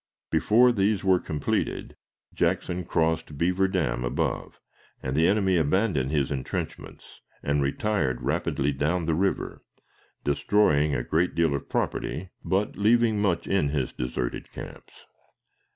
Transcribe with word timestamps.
Before 0.31 0.71
these 0.71 1.03
were 1.03 1.19
completed, 1.19 1.95
Jackson 2.33 2.85
crossed 2.85 3.37
Beaver 3.37 3.67
Dam 3.67 4.03
above, 4.03 4.59
and 5.03 5.15
the 5.15 5.27
enemy 5.27 5.57
abandoned 5.57 6.09
his 6.09 6.31
intrenchments, 6.31 7.21
and 7.43 7.61
retired 7.61 8.19
rapidly 8.23 8.71
down 8.71 9.05
the 9.05 9.13
river, 9.13 9.61
destroying 10.23 10.95
a 10.95 11.03
great 11.03 11.35
deal 11.35 11.53
of 11.53 11.69
property, 11.69 12.29
but 12.43 12.75
leaving 12.75 13.21
much 13.21 13.45
in 13.45 13.69
his 13.69 13.93
deserted 13.93 14.51
camps. 14.51 15.05